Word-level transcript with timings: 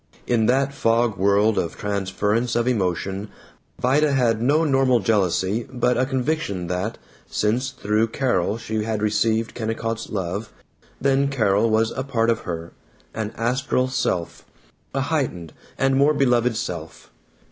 In 0.25 0.47
that 0.47 0.73
fog 0.73 1.15
world 1.15 1.59
of 1.59 1.77
transference 1.77 2.55
of 2.55 2.67
emotion 2.67 3.29
Vida 3.79 4.13
had 4.13 4.41
no 4.41 4.63
normal 4.65 4.99
jealousy 4.99 5.67
but 5.71 5.95
a 5.95 6.07
conviction 6.07 6.65
that, 6.65 6.97
since 7.29 7.69
through 7.69 8.07
Carol 8.07 8.57
she 8.57 8.83
had 8.83 9.03
received 9.03 9.53
Kennicott's 9.53 10.09
love, 10.09 10.51
then 10.99 11.27
Carol 11.27 11.69
was 11.69 11.91
a 11.91 12.03
part 12.03 12.31
of 12.31 12.39
her, 12.49 12.71
an 13.13 13.31
astral 13.37 13.89
self, 13.89 14.43
a 14.95 15.01
heightened 15.01 15.53
and 15.77 15.95
more 15.95 16.15
beloved 16.15 16.57
self. 16.57 17.11